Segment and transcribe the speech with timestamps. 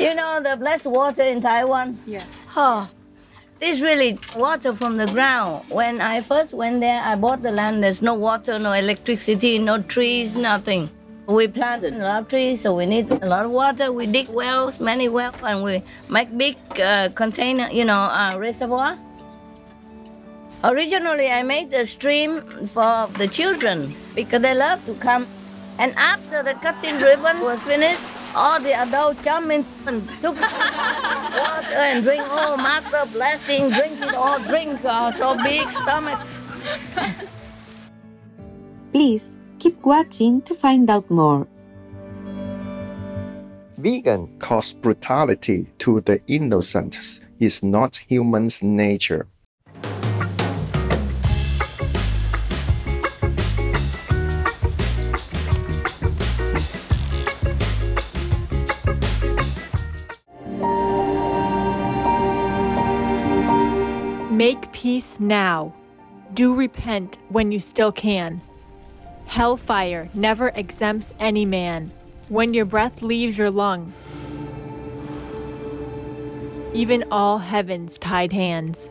[0.00, 2.00] You know the blessed water in Taiwan?
[2.06, 2.24] Yeah.
[2.56, 2.88] Oh,
[3.58, 5.62] this really water from the ground.
[5.68, 7.82] When I first went there, I bought the land.
[7.82, 10.88] There's no water, no electricity, no trees, nothing.
[11.26, 13.92] We planted a lot of trees, so we need a lot of water.
[13.92, 18.98] We dig wells, many wells, and we make big uh, container, you know, uh, reservoir.
[20.64, 25.26] Originally, I made the stream for the children because they love to come.
[25.78, 31.76] And after the cutting ribbon was finished, all the adults come in and took water
[31.76, 32.22] and drink.
[32.26, 34.84] Oh, Master blessing, drink it all, drink.
[34.84, 36.20] Uh, so big stomach.
[38.92, 41.46] Please keep watching to find out more.
[43.78, 49.29] Vegan cause brutality to the innocent is not human's nature.
[64.50, 65.72] Make peace now.
[66.34, 68.40] Do repent when you still can.
[69.26, 71.92] Hellfire never exempts any man
[72.28, 73.92] when your breath leaves your lung.
[76.74, 78.90] Even all heaven's tied hands.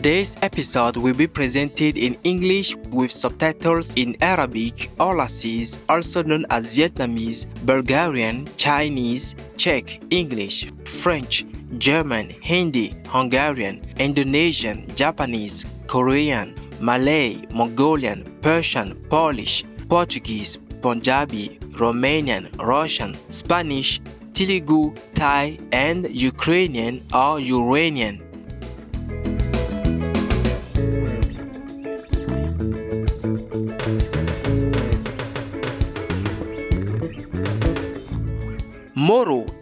[0.00, 6.72] Today's episode will be presented in English with subtitles in Arabic, Aulacese, also known as
[6.72, 11.44] Vietnamese, Bulgarian, Chinese, Czech, English, French,
[11.76, 24.00] German, Hindi, Hungarian, Indonesian, Japanese, Korean, Malay, Mongolian, Persian, Polish, Portuguese, Punjabi, Romanian, Russian, Spanish,
[24.32, 28.29] Telugu, Thai, and Ukrainian or Uranian.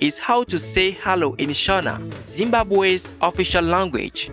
[0.01, 4.31] Is how to say hello in Shona, Zimbabwe's official language.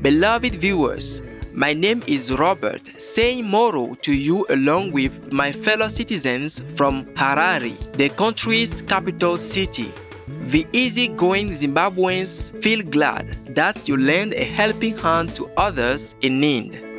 [0.00, 1.20] Beloved viewers,
[1.52, 7.76] my name is Robert, saying Mhoro to you along with my fellow citizens from Harare,
[7.98, 9.92] the country's capital city.
[10.46, 16.91] The easygoing Zimbabweans feel glad that you lend a helping hand to others in need.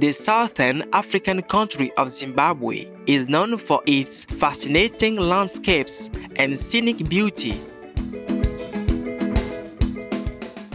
[0.00, 7.60] The southern African country of Zimbabwe is known for its fascinating landscapes and scenic beauty.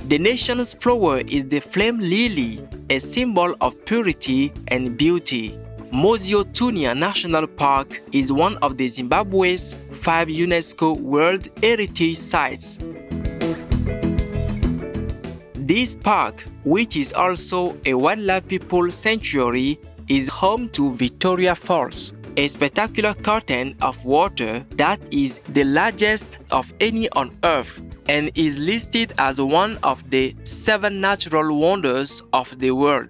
[0.09, 5.57] The nation's flower is the flame lily, a symbol of purity and beauty.
[5.91, 12.77] Mosi-oa-Tunya National Park is one of the Zimbabwe's five UNESCO World Heritage Sites.
[15.67, 22.47] This park, which is also a wildlife people sanctuary, is home to Victoria Falls, a
[22.47, 29.13] spectacular curtain of water that is the largest of any on earth and is listed
[29.17, 33.09] as one of the seven natural wonders of the world.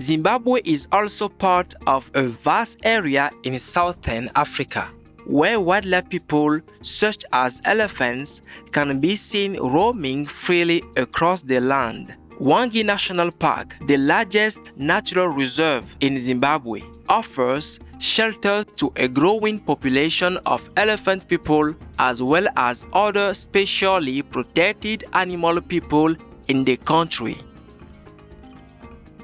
[0.00, 4.92] Zimbabwe is also part of a vast area in southern Africa
[5.26, 8.42] where wildlife people such as elephants
[8.72, 12.14] can be seen roaming freely across the land.
[12.38, 20.36] Hwange National Park, the largest natural reserve in Zimbabwe, offers shelter to a growing population
[20.44, 26.14] of elephant people as well as other specially protected animal people
[26.48, 27.36] in the country.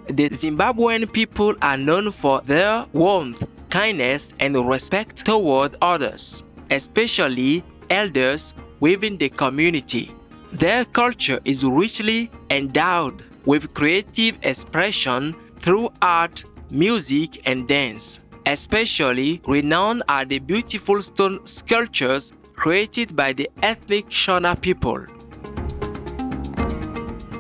[0.07, 8.53] The Zimbabwean people are known for their warmth, kindness, and respect toward others, especially elders
[8.81, 10.11] within the community.
[10.53, 18.21] Their culture is richly endowed with creative expression through art, music, and dance.
[18.45, 25.07] Especially renowned are the beautiful stone sculptures created by the ethnic Shona people.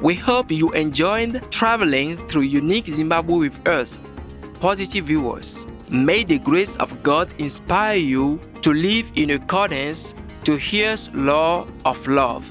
[0.00, 3.98] We hope you enjoyed traveling through unique Zimbabwe with us,
[4.60, 5.66] positive viewers.
[5.92, 12.08] May the grace of God inspire you to live in accordance to His law of
[12.08, 12.48] love.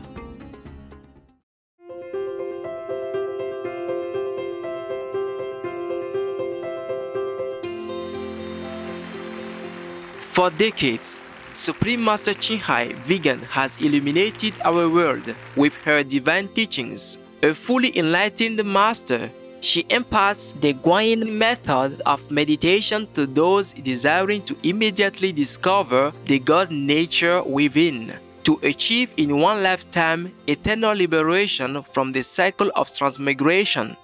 [10.19, 11.19] For decades,
[11.53, 17.17] Supreme Master Ching Hai Vegan has illuminated our world with her divine teachings.
[17.41, 19.31] A fully enlightened master,
[19.61, 26.71] she imparts the Guanyin method of meditation to those desiring to immediately discover the God
[26.71, 28.11] nature within,
[28.43, 33.95] to achieve in one lifetime eternal liberation from the cycle of transmigration.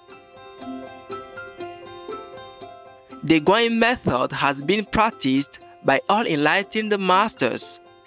[3.24, 7.80] The Guanyin method has been practiced by all enlightened masters,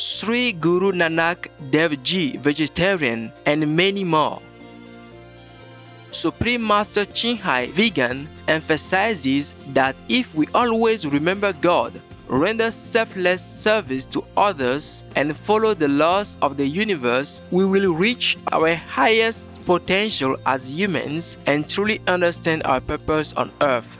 [0.00, 4.40] Sri Guru Nanak Dev Ji, vegetarian, and many more.
[6.10, 14.06] Supreme Master Ching Hai, vegan, emphasizes that if we always remember God, render selfless service
[14.06, 20.34] to others, and follow the laws of the universe, we will reach our highest potential
[20.46, 23.99] as humans and truly understand our purpose on earth.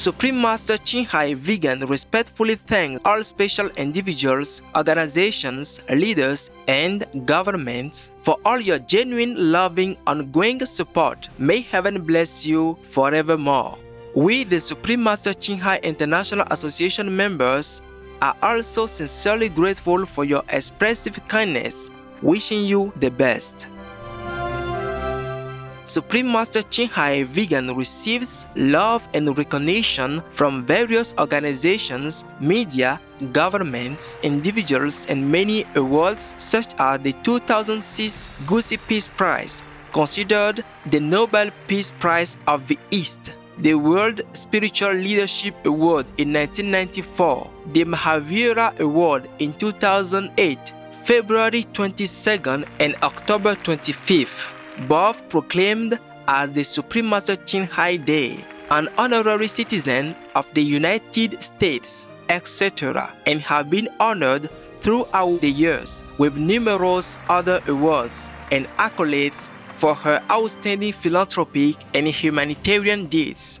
[0.00, 8.38] Supreme Master Ching Hai Vegan respectfully thanks all special individuals, organizations, leaders, and governments for
[8.46, 11.28] all your genuine, loving, ongoing support.
[11.36, 13.76] May heaven bless you forevermore.
[14.14, 17.82] We, the Supreme Master Ching Hai International Association members,
[18.22, 21.90] are also sincerely grateful for your expressive kindness,
[22.22, 23.68] wishing you the best.
[25.90, 33.00] Supreme Master Ching Hai Vegan receives love and recognition from various organizations, media,
[33.32, 41.50] governments, individuals, and many awards such as the 2006 Gusi Peace Prize, considered the Nobel
[41.66, 49.28] Peace Prize of the East, the World Spiritual Leadership Award in 1994, the Mahavira Award
[49.40, 50.72] in 2008,
[51.02, 54.54] February 22nd and October 25th
[54.88, 61.42] both proclaimed as the Supreme Master Ching Hai Day, an honorary citizen of the United
[61.42, 64.48] States, etc., and have been honored
[64.80, 73.06] throughout the years with numerous other awards and accolades for her outstanding philanthropic and humanitarian
[73.06, 73.60] deeds.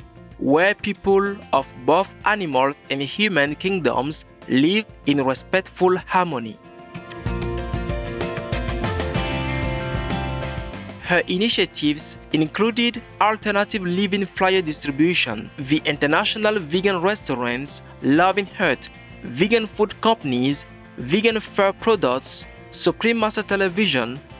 [0.41, 6.57] where people of both animal and human kingdoms live in respectful harmony.
[11.03, 18.89] Her initiatives included alternative living flyer distribution, the international vegan restaurants, Loving Heart,
[19.23, 20.65] vegan food companies,
[20.97, 24.19] vegan fur products, Supreme Master Television,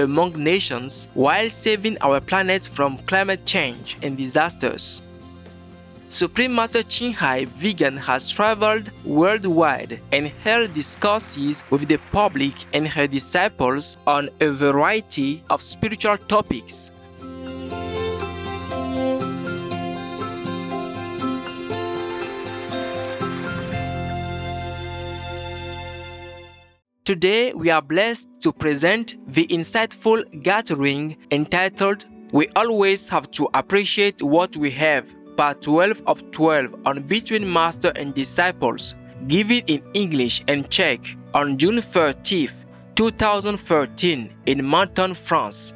[0.00, 5.02] among nations while saving our planet from climate change and disasters.
[6.08, 12.88] Supreme Master Ching Hai Vegan has traveled worldwide and held discourses with the public and
[12.88, 16.90] her disciples on a variety of spiritual topics.
[27.10, 34.22] Today, we are blessed to present the insightful gathering entitled We Always Have to Appreciate
[34.22, 38.94] What We Have part 12 of 12 on Between Master and Disciples,
[39.26, 41.00] given in English and Czech
[41.34, 42.64] on June 30th,
[42.94, 45.74] 2013 in Menton, France.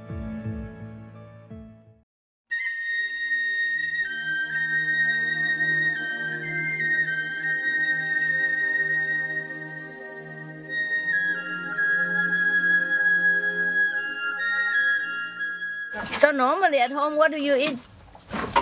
[16.37, 17.79] Normally at home, what do you eat?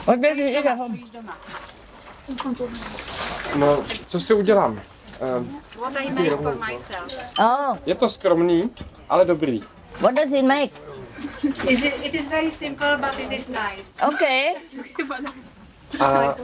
[0.05, 0.99] What do you eat at home?
[3.57, 4.81] No, co si udělám?
[5.39, 7.13] Um, What I make for myself.
[7.39, 8.71] Oh, je to skromný,
[9.09, 9.63] ale dobrý.
[10.01, 10.73] what does it make?
[11.69, 13.85] Is it, it is very simple, but it is nice.
[14.15, 14.55] Okay.
[16.01, 16.35] A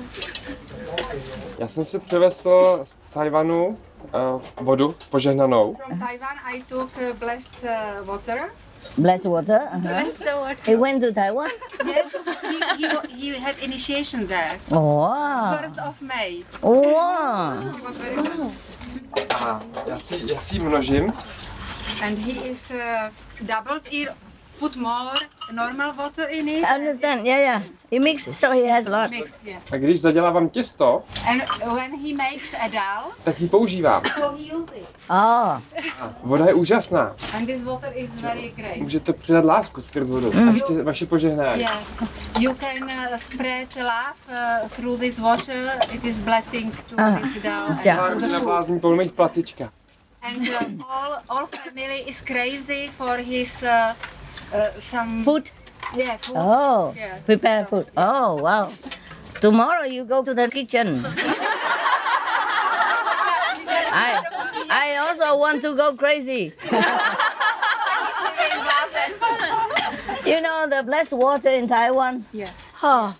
[1.59, 5.77] já jsem si přivezl z Tajvanu uh, vodu požehnanou.
[5.87, 8.51] From Taiwan, I took uh, blessed uh, water.
[8.97, 9.69] Black water.
[9.73, 9.81] Uh-huh.
[9.81, 10.57] Blessed water.
[10.67, 11.51] He went to Taiwan.
[11.85, 12.13] Yes,
[12.77, 14.59] he, he, he had initiation there.
[14.71, 15.57] Oh.
[15.61, 16.45] First of May.
[16.63, 17.61] Oh.
[17.77, 18.51] He was very good.
[19.41, 20.59] A já si, já si.
[22.03, 23.11] And he is uh,
[23.47, 24.09] doubled it.
[24.59, 25.19] Put more
[25.53, 26.65] normal water in it.
[26.65, 27.27] I understand.
[27.27, 27.63] Yeah, yeah.
[27.91, 29.11] He mixes, so he has a lot.
[29.11, 29.63] Mix, yeah.
[29.73, 31.43] A když zadělávám těsto, And
[31.75, 34.03] when he makes a dal, tak ji používám.
[34.15, 34.97] so he uses it.
[35.11, 35.61] Oh,
[36.23, 37.17] Voda je úžasná.
[37.37, 38.77] And this water is very great.
[38.77, 40.33] Můžete přidat lásku skrz vodu.
[40.49, 41.61] A ještě vaše požehnání.
[41.61, 41.83] Yeah,
[42.39, 44.15] you can uh, spread love
[44.63, 45.79] uh, through this water.
[45.93, 47.19] It is blessing to Ah.
[47.21, 48.15] this dal and Yeah.
[48.15, 48.47] to the na food.
[48.49, 48.81] blázní
[49.17, 49.71] placička.
[50.23, 53.69] And uh, all all family is crazy for his uh,
[54.55, 55.51] uh, some food.
[55.95, 56.37] Yeah, food.
[56.37, 57.19] Oh, Yeah.
[57.25, 57.87] prepare food.
[57.97, 58.71] Oh, wow.
[59.41, 61.07] Tomorrow you go to the kitchen.
[63.91, 64.23] I,
[64.71, 66.53] I also want to go crazy.
[70.27, 72.25] you know the blessed water in Taiwan?
[72.33, 72.51] Yeah.
[72.83, 73.17] Oh,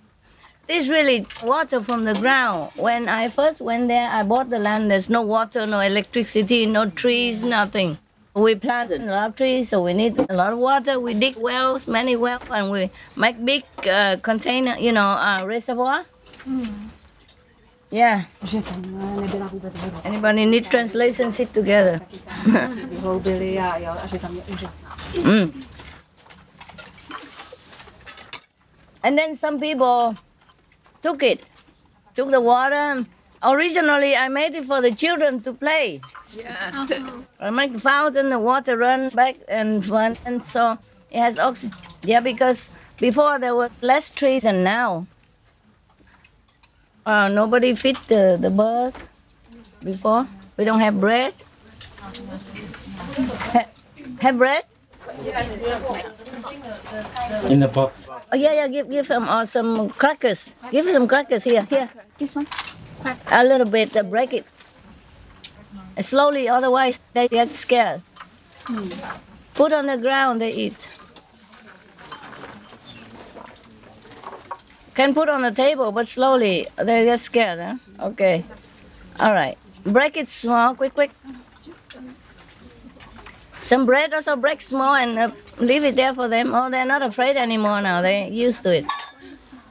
[0.67, 2.71] this really water from the ground.
[2.75, 4.91] When I first went there, I bought the land.
[4.91, 7.97] There's no water, no electricity, no trees, nothing.
[8.39, 10.97] We plant a lot of trees, so we need a lot of water.
[10.99, 16.05] We dig wells, many wells, and we make big uh, container, you know, uh, reservoir.
[17.91, 18.25] Yeah.
[20.05, 21.99] Anybody needs translation, sit together.
[25.09, 25.65] Mm.
[29.03, 30.15] And then some people
[31.01, 31.41] took it,
[32.15, 33.05] took the water,
[33.41, 36.01] Originally, I made it for the children to play.
[36.35, 36.87] Yeah.
[37.39, 40.77] I make the fountain, the water runs back and front, and so
[41.09, 41.77] it has oxygen.
[42.03, 45.07] Yeah, because before there were less trees than now.
[47.05, 49.01] Uh, nobody feed the, the birds
[49.81, 50.27] before.
[50.57, 51.33] We don't have bread.
[53.55, 53.65] Ha-
[54.19, 54.65] have bread?
[57.47, 58.09] In the box.
[58.31, 58.67] Oh yeah, yeah.
[58.67, 60.53] Give give them uh, some crackers.
[60.71, 61.89] Give them crackers here, here.
[62.17, 62.45] This one.
[63.31, 63.95] A little bit.
[63.95, 64.45] Uh, break it
[66.01, 68.01] slowly, otherwise they get scared.
[69.53, 70.87] Put on the ground, they eat.
[74.95, 77.59] Can put on the table, but slowly they get scared.
[77.59, 77.75] Huh?
[78.07, 78.43] Okay.
[79.19, 79.57] All right.
[79.83, 81.11] Break it small, quick, quick.
[83.63, 86.55] Some bread also break small and uh, leave it there for them.
[86.55, 88.01] Oh, they're not afraid anymore now.
[88.01, 88.85] They're used to it.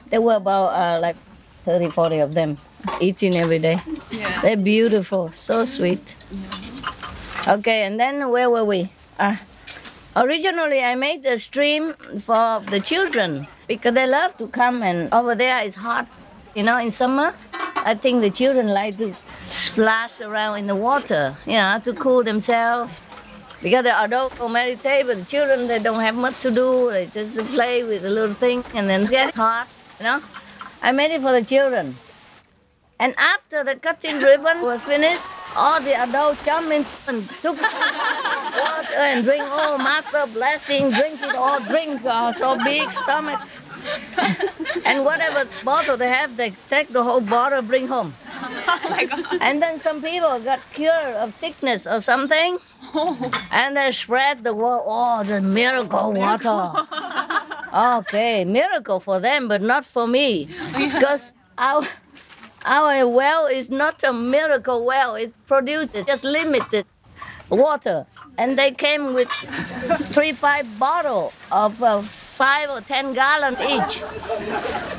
[0.09, 1.17] There were about uh, like
[1.65, 2.57] 30, 40 of them
[3.01, 3.79] eating every day.
[4.11, 4.41] Yeah.
[4.41, 6.15] They're beautiful, so sweet.
[7.47, 8.91] Okay, and then where were we?
[9.17, 9.35] Uh,
[10.15, 15.35] originally, I made the stream for the children because they love to come, and over
[15.35, 16.07] there it's hot.
[16.55, 17.33] You know, in summer,
[17.77, 19.13] I think the children like to
[19.49, 23.01] splash around in the water, you know, to cool themselves.
[23.61, 26.91] Because the adults will meditate, but the children they don't have much to do.
[26.91, 29.67] They just play with the little things and then get hot.
[29.99, 30.21] You know,
[30.81, 31.95] I made it for the children.
[32.99, 35.23] And after the cutting ribbon was finished,
[35.55, 39.43] all the adults come in and took water and drink.
[39.45, 42.01] Oh, master blessing, drink it all, drink.
[42.03, 43.39] Oh, so big stomach.
[44.85, 48.13] and whatever bottle they have, they take the whole bottle, bring home.
[48.41, 49.37] Oh my god.
[49.41, 52.59] And then some people got cured of sickness or something,
[53.51, 54.81] and they spread the word.
[54.83, 56.73] Oh, the miracle water.
[57.73, 61.85] Okay, miracle for them, but not for me, because our
[62.69, 65.15] our well is not a miracle well.
[65.15, 66.85] It produces just limited
[67.49, 68.05] water,
[68.37, 69.27] and they came with
[70.13, 74.03] three, five bottle of uh, five or ten gallons each.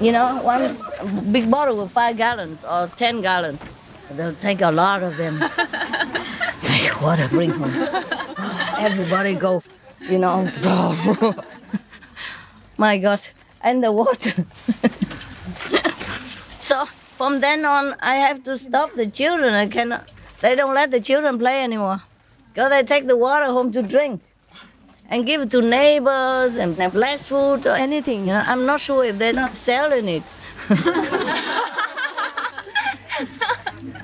[0.02, 3.68] You know, one big bottle with five gallons or ten gallons.
[4.10, 5.38] They'll take a lot of them.
[6.62, 8.04] Take water, bring home.
[8.78, 9.68] Everybody goes,
[10.00, 10.50] you know.
[12.76, 13.20] My God,
[13.62, 14.32] and the water.
[17.20, 19.52] from then on, I have to stop the children.
[19.52, 20.10] I cannot.
[20.40, 22.00] They don't let the children play anymore.
[22.48, 24.22] Because they take the water home to drink
[25.10, 28.20] and give it to neighbors and have less food or anything.
[28.20, 30.22] You know, I'm not sure if they're not selling it.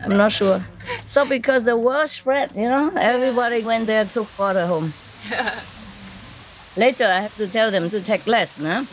[0.04, 0.62] I'm not sure.
[1.06, 4.92] So because the word spread, you know, everybody went there took water home.
[6.76, 8.86] Later, I have to tell them to take less, no?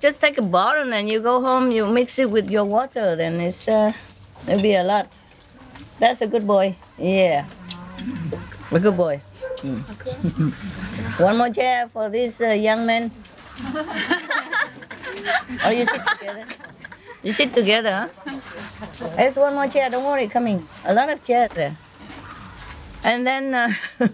[0.00, 3.14] Just take a bottle and then you go home, you mix it with your water,
[3.16, 3.92] then it's, uh,
[4.48, 5.12] it'll be a lot.
[5.98, 6.74] That's a good boy.
[6.96, 7.46] Yeah.
[8.72, 9.20] A good boy.
[9.58, 9.82] Mm.
[11.20, 13.10] One more chair for this uh, young man.
[15.66, 16.46] or you sit together.
[17.22, 18.40] You sit together, huh?
[19.16, 20.66] There's one more chair, don't worry, coming.
[20.86, 21.76] A lot of chairs there.
[23.04, 23.70] And then, uh,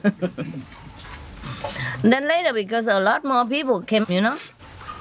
[2.03, 4.37] then later, because a lot more people came, you know,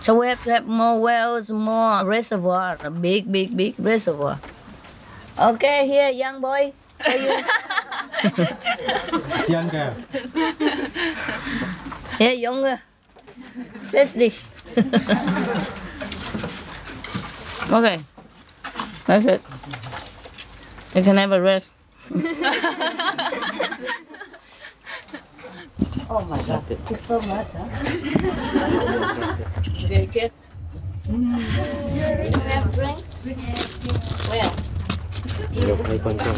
[0.05, 4.37] so we have to have more wells, more reservoir, a big, big, big reservoir.
[5.39, 6.73] Okay, here, young boy.
[7.03, 7.39] Are you?
[9.33, 9.95] It's younger.
[12.19, 12.81] Here, younger.
[13.89, 14.37] Setz dich.
[17.73, 17.99] okay,
[19.07, 19.41] that's it.
[20.93, 21.71] You can have a rest.
[26.07, 27.65] Oh my god, it's, you so much, huh?
[29.89, 30.31] Richard?
[31.05, 31.39] Do mm.
[31.95, 32.01] You
[32.41, 32.99] have a drink?
[34.29, 34.53] Well.
[35.53, 36.37] Look, may consume.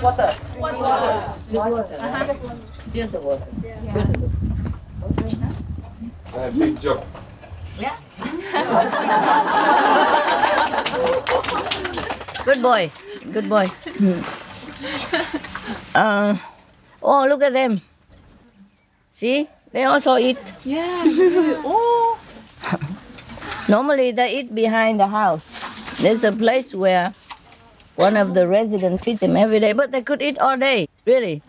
[0.00, 0.32] Water.
[0.58, 0.58] Water.
[0.58, 1.34] Water.
[1.52, 1.84] Water.
[2.00, 2.24] Uh-huh.
[2.92, 3.46] The water.
[3.62, 3.84] Yeah.
[3.84, 3.92] yeah.
[3.92, 4.30] Beautiful.
[6.58, 7.04] Big job.
[7.78, 7.96] Yeah.
[12.44, 12.90] Good boy.
[13.32, 13.70] Good boy.
[15.94, 16.36] Uh,
[17.02, 17.76] oh, look at them.
[19.10, 19.46] See?
[19.72, 20.38] They also eat.
[20.64, 21.02] Yeah.
[21.66, 22.18] oh.
[23.68, 25.44] Normally, they eat behind the house.
[26.00, 27.12] There's a place where
[27.96, 31.42] one of the residents feeds them every day, but they could eat all day, really.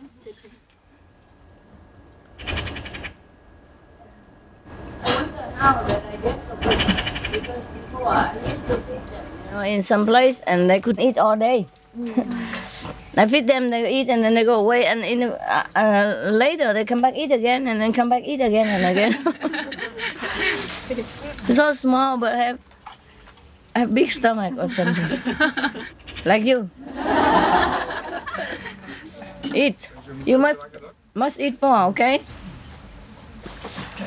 [7.32, 8.81] You know,
[9.60, 11.68] in some place, and they could eat all day.
[13.18, 14.86] I feed them, they eat, and then they go away.
[14.86, 18.40] And in uh, uh, later, they come back eat again, and then come back eat
[18.42, 19.14] again and again.
[21.52, 22.60] So small, but have
[23.76, 25.20] have big stomach or something.
[26.26, 26.70] like you.
[29.54, 29.90] Eat.
[30.26, 30.66] You must
[31.14, 32.22] must eat more, okay?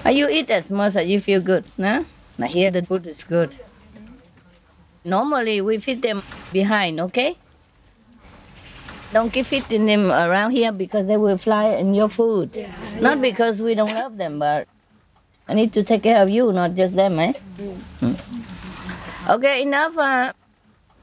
[0.04, 2.04] You eat as much as you feel good, no?
[2.38, 3.56] Now here the food is good.
[5.04, 7.36] Normally we feed them behind, okay?
[9.12, 12.50] Don't keep feeding them around here because they will fly in your food.
[13.00, 14.66] Not because we don't love them, but
[15.46, 17.32] I need to take care of you, not just them, eh?
[18.00, 18.16] Mm.
[19.28, 19.96] Okay, enough.
[19.96, 20.32] Uh,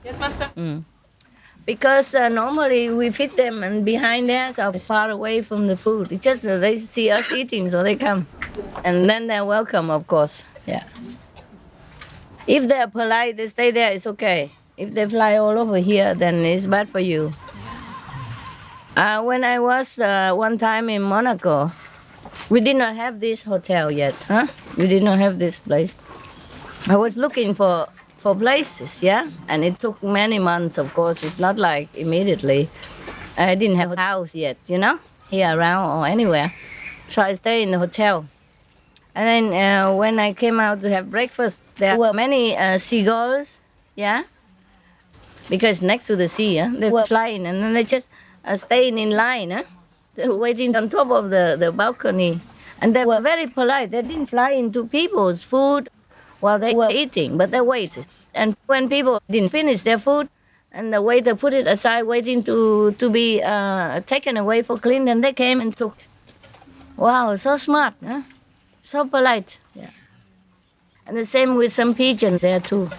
[0.04, 0.50] Yes, master.
[0.58, 0.84] Mm.
[1.64, 6.12] Because uh, normally we feed them and behind there, so far away from the food.
[6.12, 8.26] It's just uh, they see us eating, so they come.
[8.84, 10.44] And then they're welcome, of course.
[10.66, 10.84] Yeah.
[12.48, 14.52] If they're polite, they stay there, it's okay.
[14.78, 17.32] If they fly all over here, then it's bad for you.
[18.96, 21.72] Uh, when I was uh, one time in Monaco,
[22.50, 24.48] we did not have this hotel yet, huh?
[24.78, 25.96] We did not have this place.
[26.88, 30.78] I was looking for for places, yeah, and it took many months.
[30.78, 32.70] Of course, it's not like immediately.
[33.38, 35.00] I didn't have a house yet, you know,
[35.30, 36.54] here around or anywhere,
[37.08, 38.26] so I stayed in the hotel.
[39.14, 43.58] And then uh, when I came out to have breakfast, there were many uh, seagulls,
[43.96, 44.24] yeah,
[45.50, 48.10] because next to the sea, yeah, they were flying, and then they just
[48.46, 49.64] uh, staying in line, huh?
[50.16, 52.40] They were waiting on top of the, the balcony,
[52.82, 53.92] and they were very polite.
[53.92, 55.90] They didn't fly into people's food
[56.40, 58.06] while they were eating, but they waited.
[58.34, 60.30] And when people didn't finish their food,
[60.72, 65.04] and the waiter put it aside, waiting to to be uh, taken away for clean,
[65.04, 65.98] then they came and took.
[66.96, 68.22] Wow, so smart, huh?
[68.84, 69.58] So polite.
[69.76, 69.90] Yeah.
[71.08, 72.90] And the same with some pigeons there too.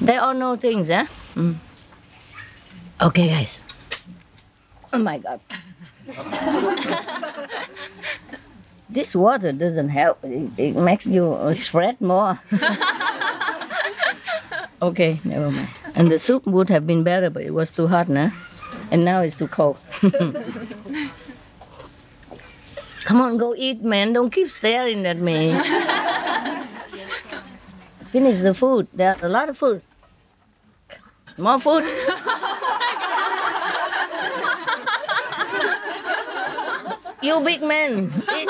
[0.00, 1.06] They all know things, huh?
[1.34, 1.56] Mm.
[3.00, 3.60] Okay, guys.
[4.92, 5.40] Oh my God.
[8.88, 10.24] this water doesn't help.
[10.24, 12.40] It, it makes you sweat more.
[14.82, 15.68] okay, never mind.
[15.94, 18.30] And the soup would have been better, but it was too hot, nah?
[18.90, 19.76] And now it's too cold.
[23.06, 24.12] Come on, go eat, man.
[24.12, 25.54] Don't keep staring at me.
[28.10, 28.88] Finish the food.
[28.92, 29.80] There's a lot of food.
[31.38, 31.84] More food.
[37.22, 38.10] you big man.
[38.34, 38.48] Eat.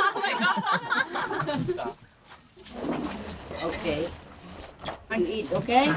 [3.63, 4.09] okay.
[5.19, 5.93] You eat, okay?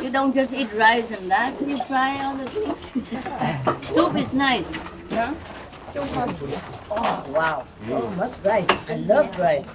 [0.00, 1.52] You don't just eat rice and that.
[1.60, 2.80] You try other things.
[3.92, 4.72] Soup is nice.
[5.10, 5.34] Yeah?
[6.92, 7.66] Oh, wow.
[7.88, 8.66] So much rice.
[8.88, 9.66] I love rice.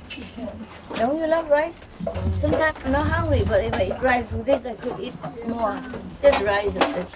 [0.96, 1.90] Don't you love rice?
[2.32, 5.14] Sometimes I'm not hungry, but if I eat rice with this, I could eat
[5.48, 5.80] more.
[6.22, 7.16] Just rice and this.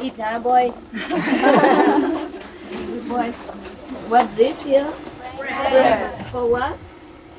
[0.00, 0.72] Eat, huh, boy?
[2.70, 3.30] Good boy.
[4.10, 4.92] What's this here?
[5.36, 6.26] Bread.
[6.32, 6.78] For what?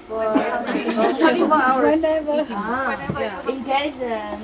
[0.07, 2.03] For 24 hours.
[2.51, 4.37] Ah, in case uh,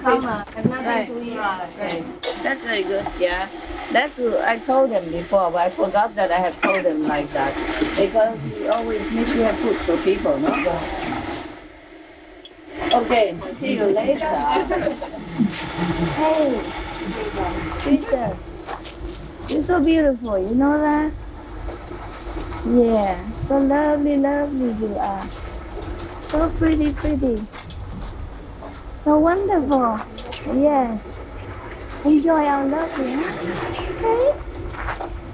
[0.00, 1.36] come uh, have nothing to eat.
[1.36, 2.04] Right.
[2.42, 3.04] That's very good.
[3.18, 3.48] Yeah.
[3.90, 7.28] That's what I told them before, but I forgot that I have told them like
[7.30, 7.52] that
[7.98, 10.54] because we always make sure have food for people, no?
[13.02, 13.36] Okay.
[13.40, 14.28] See you later.
[16.14, 16.62] hey,
[17.82, 20.38] princess, you're so beautiful.
[20.38, 21.12] You know that?
[22.66, 25.20] Yeah, so lovely, lovely you are.
[26.28, 27.40] So pretty, pretty.
[29.04, 30.00] So wonderful.
[30.54, 31.00] Yes.
[32.04, 33.20] Enjoy our here.
[33.90, 34.38] Okay?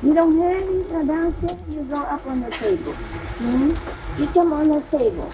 [0.03, 2.93] You don't hear me uh, downstairs, you go up on the table.
[2.93, 4.21] Hmm?
[4.21, 5.31] You come on the table.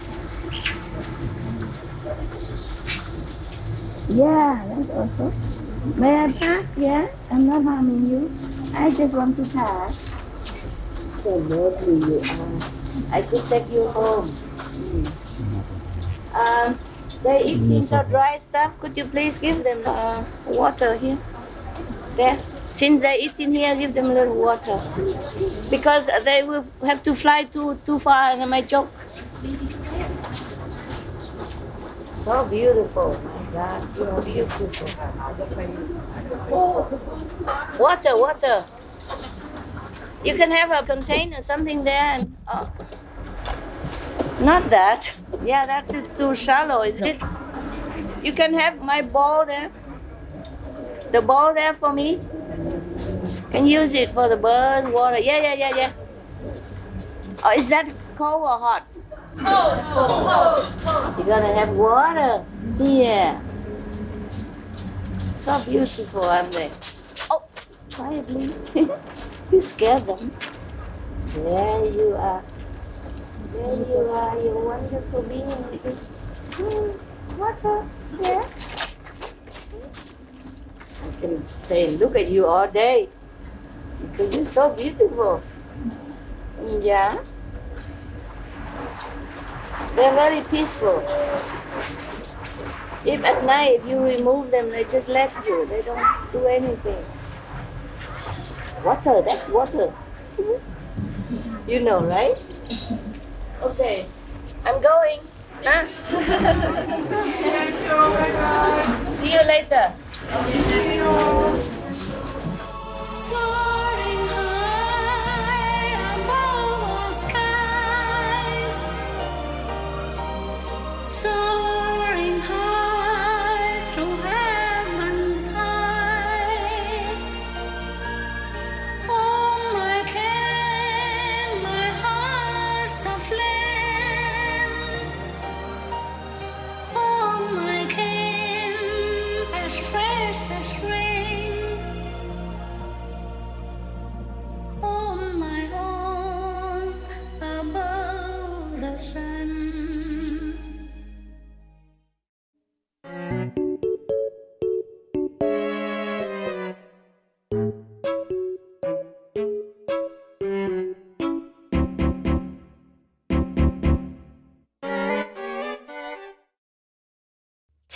[4.09, 6.00] Yeah, that's awesome.
[6.00, 6.72] May I pass?
[6.76, 7.09] Yeah?
[7.31, 8.31] I'm not harming you.
[8.74, 10.10] I just want to pass.
[11.20, 13.14] So lovely you are.
[13.14, 14.28] I could take you home.
[14.28, 15.04] Hmm.
[16.35, 16.78] Um,
[17.22, 18.72] they eating so dry stuff.
[18.80, 21.18] Could you please give them uh, water here?
[22.16, 22.38] There.
[22.72, 24.80] Since they eating here, give them a little water.
[25.68, 28.90] Because they will have to fly too too far and I might choke.
[32.14, 33.12] So beautiful.
[33.12, 34.70] My God, you're beautiful.
[36.50, 36.88] Oh.
[37.78, 38.64] Water, water.
[40.22, 42.70] You can have a container, something there, and oh.
[44.40, 45.14] not that.
[45.42, 47.18] Yeah, that's it too shallow, is it?
[48.22, 49.70] You can have my ball there.
[51.11, 52.20] The ball there for me.
[53.50, 55.18] Can use it for the bird, water.
[55.18, 55.92] Yeah, yeah, yeah, yeah.
[57.42, 58.87] Oh, is that cold or hot?
[59.38, 60.11] Cold, cold,
[60.85, 61.16] cold.
[61.16, 62.44] You're gonna have water
[62.76, 63.40] here.
[65.37, 66.70] So beautiful, aren't they?
[67.30, 67.42] Oh,
[67.90, 68.50] quietly.
[69.53, 70.31] you scared them.
[71.27, 72.43] There you are.
[73.53, 75.49] There you are, you wonderful being.
[77.39, 77.87] Water,
[78.21, 78.47] yeah.
[81.03, 83.09] I can say, look at you all day
[84.03, 85.43] because you're so beautiful.
[86.81, 87.19] Yeah.
[89.95, 91.03] They're very peaceful.
[93.05, 95.67] If at night you remove them, they just let you.
[95.67, 97.05] They don't do anything.
[98.85, 99.93] Water, that's water.
[101.66, 102.37] You know, right?
[103.62, 104.07] Okay.
[104.64, 105.21] I'm going.
[105.62, 105.87] Huh?
[109.16, 109.93] See you later.
[113.05, 113.80] Soaring high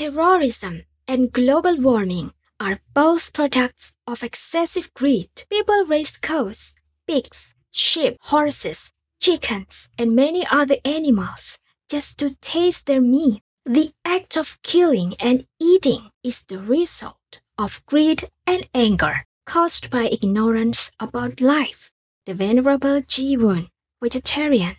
[0.05, 5.31] Terrorism and global warming are both products of excessive greed.
[5.49, 6.75] People raise cows,
[7.07, 11.57] pigs, sheep, horses, chickens, and many other animals
[11.89, 13.41] just to taste their meat.
[13.65, 20.11] The act of killing and eating is the result of greed and anger caused by
[20.13, 21.93] ignorance about life.
[22.27, 23.71] The Venerable Ji Won,
[24.03, 24.77] vegetarian.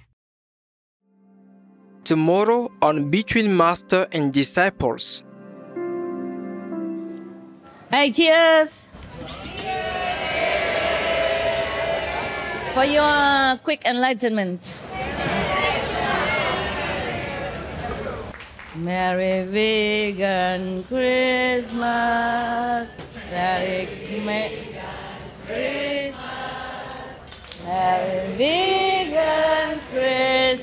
[2.05, 5.25] Tomorrow on Between Master and Disciples.
[7.89, 8.89] Hey, cheers!
[12.75, 14.77] For your quick enlightenment.
[18.75, 21.73] Merry vegan Christmas.
[23.31, 23.89] Merry
[25.47, 26.13] Christmas.
[27.65, 28.94] Merry vegan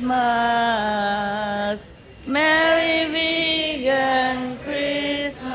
[0.03, 1.81] Christmas.
[2.27, 5.53] Merry vegan Christmas.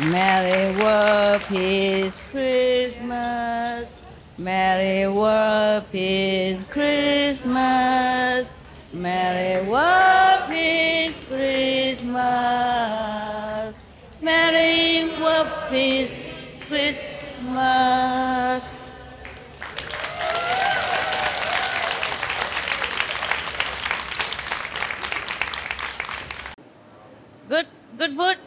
[0.00, 3.96] Merry World Peace Christmas.
[4.38, 8.48] Merry World Peace Christmas.
[8.92, 12.75] Merry World Peace Christmas.
[15.76, 16.10] Peace
[16.68, 18.64] Christmas.
[27.46, 27.66] Good,
[27.98, 28.38] good food.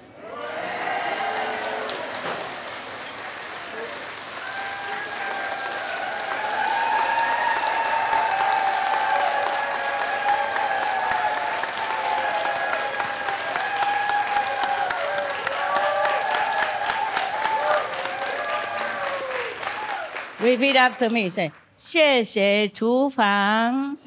[20.42, 21.30] Repeat after me.
[21.30, 23.98] Say, 谢谢厨房，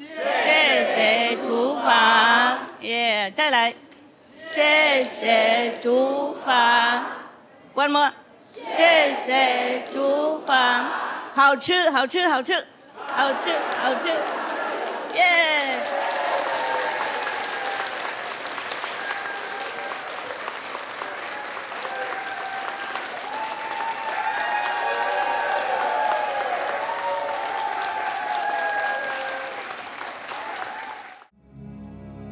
[0.43, 3.31] 谢谢厨房，耶！
[3.35, 3.73] 再来，
[4.33, 7.05] 谢谢厨房。
[7.75, 8.11] One more，
[8.71, 10.85] 谢谢厨房，
[11.35, 12.65] 好吃，好吃，好吃，
[13.07, 13.49] 好吃，
[13.81, 14.07] 好吃，
[15.15, 16.02] 耶！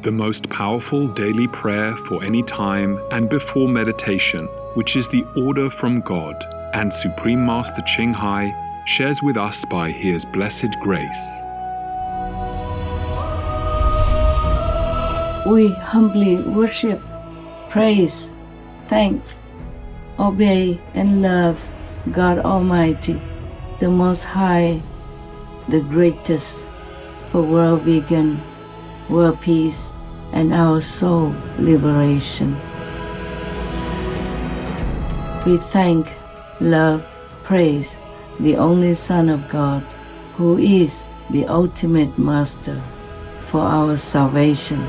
[0.02, 5.70] The most powerful daily prayer for any time and before meditation, which is the order
[5.70, 6.34] from God,
[6.74, 8.52] and Supreme Master Ching Hai
[8.84, 11.40] shares with us by His blessed grace.
[15.46, 17.00] We humbly worship,
[17.68, 18.28] praise,
[18.86, 19.22] thank,
[20.18, 21.60] obey, and love
[22.10, 23.22] God Almighty,
[23.78, 24.80] the Most High,
[25.68, 26.68] the greatest
[27.30, 28.42] for world vegan,
[29.12, 29.94] world peace,
[30.32, 32.56] and our soul liberation.
[35.44, 36.10] We thank,
[36.60, 37.06] love,
[37.44, 37.98] praise
[38.40, 39.82] the only Son of God,
[40.36, 42.80] who is the ultimate Master
[43.44, 44.88] for our salvation.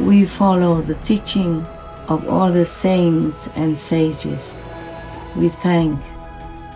[0.00, 1.66] We follow the teaching
[2.08, 4.56] of all the saints and sages.
[5.34, 6.00] we thank,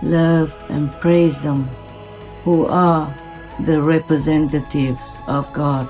[0.03, 1.69] love, and praise them
[2.45, 3.15] who are
[3.61, 5.89] the representatives of God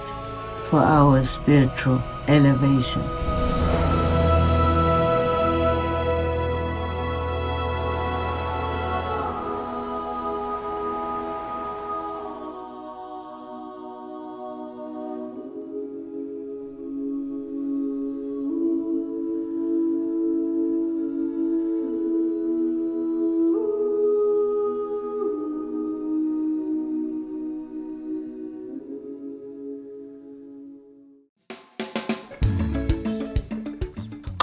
[0.70, 3.29] for our spiritual elevation.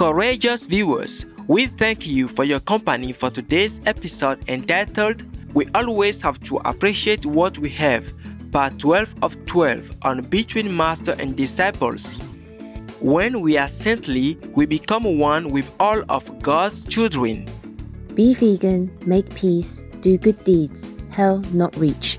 [0.08, 6.40] Courageous viewers, we thank you for your company for today's episode entitled We Always Have
[6.44, 8.10] to Appreciate What We Have,
[8.50, 12.16] Part 12 of 12 on Between Master and Disciples.
[13.00, 17.46] When we are saintly, we become one with all of God's children.
[18.14, 22.18] Be vegan, make peace, do good deeds, hell not reach.